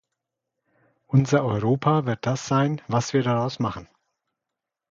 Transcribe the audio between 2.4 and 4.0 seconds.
sein, was wir daraus machen.